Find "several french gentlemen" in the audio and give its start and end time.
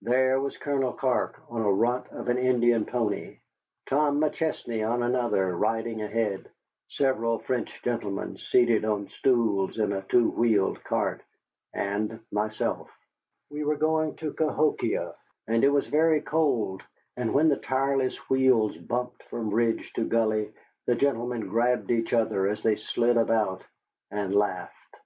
6.88-8.38